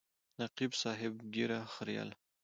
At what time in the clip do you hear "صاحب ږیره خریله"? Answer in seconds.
0.81-2.15